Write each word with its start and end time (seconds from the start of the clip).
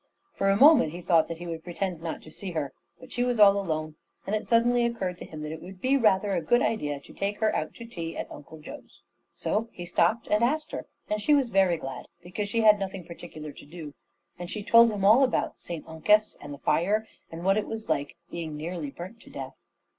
For 0.33 0.49
a 0.49 0.57
moment 0.57 0.93
he 0.93 0.99
thought 1.01 1.27
that 1.27 1.37
he 1.37 1.45
would 1.45 1.63
pretend 1.63 2.01
not 2.01 2.23
to 2.23 2.31
see 2.31 2.53
her, 2.53 2.73
but 2.99 3.11
she 3.11 3.23
was 3.23 3.39
all 3.39 3.55
alone, 3.61 3.97
and 4.25 4.35
it 4.35 4.47
suddenly 4.49 4.83
occurred 4.83 5.19
to 5.19 5.25
him 5.25 5.43
that 5.43 5.51
it 5.51 5.61
would 5.61 5.79
be 5.79 5.95
rather 5.95 6.31
a 6.31 6.41
good 6.41 6.63
idea 6.63 6.99
to 6.99 7.13
take 7.13 7.37
her 7.37 7.55
out 7.55 7.75
to 7.75 7.85
tea 7.85 8.17
at 8.17 8.31
Uncle 8.31 8.57
Joe's. 8.59 9.03
So 9.35 9.69
he 9.71 9.85
stopped 9.85 10.25
and 10.27 10.43
asked 10.43 10.71
her, 10.71 10.87
and 11.07 11.21
she 11.21 11.35
was 11.35 11.49
very 11.49 11.77
glad, 11.77 12.07
because 12.23 12.49
she 12.49 12.61
had 12.61 12.79
nothing 12.79 13.05
particular 13.05 13.51
to 13.51 13.65
do; 13.67 13.93
and 14.39 14.49
she 14.49 14.63
told 14.63 14.89
him 14.89 15.05
all 15.05 15.23
about 15.23 15.61
St 15.61 15.85
Uncus 15.87 16.35
and 16.41 16.51
the 16.51 16.57
fire 16.57 17.07
and 17.31 17.45
what 17.45 17.57
it 17.57 17.67
was 17.67 17.87
like 17.87 18.15
being 18.31 18.57
nearly 18.57 18.89
burnt 18.89 19.19
to 19.21 19.29
death. 19.29 19.53